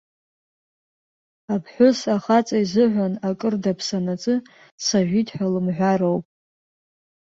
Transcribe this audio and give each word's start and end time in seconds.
Аԥҳәыс 1.53 1.99
ахаҵа 2.15 2.57
изыҳәан 2.63 3.13
акыр 3.29 3.53
даԥсанаҵы, 3.63 4.35
сажәит 4.85 5.27
ҳәа 5.35 5.47
лымҳәароуп. 5.53 6.23